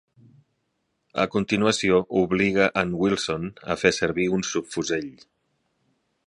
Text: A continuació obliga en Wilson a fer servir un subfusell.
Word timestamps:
A 1.23 1.25
continuació 1.35 1.99
obliga 2.21 2.71
en 2.83 2.95
Wilson 3.03 3.45
a 3.75 3.77
fer 3.83 3.93
servir 3.99 4.27
un 4.39 4.47
subfusell. 4.55 5.13